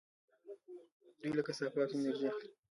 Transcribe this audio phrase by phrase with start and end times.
[1.21, 2.49] دوی له کثافاتو انرژي اخلي.